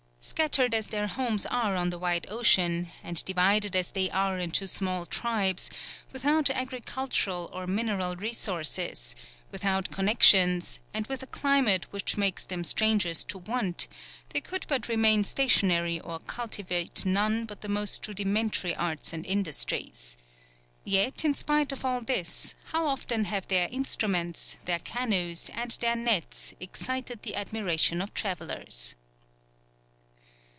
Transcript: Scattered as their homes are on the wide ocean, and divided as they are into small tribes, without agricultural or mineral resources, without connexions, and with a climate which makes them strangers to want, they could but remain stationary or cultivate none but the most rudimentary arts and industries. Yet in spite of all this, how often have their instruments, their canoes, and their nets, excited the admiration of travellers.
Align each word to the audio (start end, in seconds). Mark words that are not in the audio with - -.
Scattered 0.23 0.75
as 0.75 0.89
their 0.89 1.07
homes 1.07 1.47
are 1.47 1.75
on 1.75 1.89
the 1.89 1.97
wide 1.97 2.27
ocean, 2.29 2.91
and 3.01 3.25
divided 3.25 3.75
as 3.75 3.89
they 3.89 4.07
are 4.11 4.37
into 4.37 4.67
small 4.67 5.07
tribes, 5.07 5.67
without 6.13 6.51
agricultural 6.51 7.49
or 7.51 7.65
mineral 7.65 8.15
resources, 8.15 9.15
without 9.51 9.89
connexions, 9.89 10.79
and 10.93 11.07
with 11.07 11.23
a 11.23 11.27
climate 11.27 11.91
which 11.91 12.17
makes 12.17 12.45
them 12.45 12.63
strangers 12.63 13.23
to 13.23 13.39
want, 13.39 13.87
they 14.29 14.39
could 14.39 14.67
but 14.67 14.87
remain 14.87 15.23
stationary 15.23 15.99
or 15.99 16.19
cultivate 16.19 17.03
none 17.03 17.45
but 17.45 17.61
the 17.61 17.67
most 17.67 18.07
rudimentary 18.07 18.75
arts 18.75 19.13
and 19.13 19.25
industries. 19.25 20.17
Yet 20.83 21.25
in 21.25 21.33
spite 21.33 21.71
of 21.71 21.83
all 21.83 21.99
this, 22.01 22.53
how 22.65 22.85
often 22.85 23.25
have 23.25 23.47
their 23.47 23.67
instruments, 23.69 24.59
their 24.65 24.77
canoes, 24.77 25.49
and 25.51 25.71
their 25.81 25.95
nets, 25.95 26.53
excited 26.59 27.23
the 27.23 27.33
admiration 27.35 28.03
of 28.03 28.13
travellers. 28.13 28.93